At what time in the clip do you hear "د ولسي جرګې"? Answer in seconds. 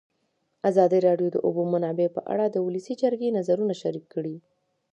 2.49-3.29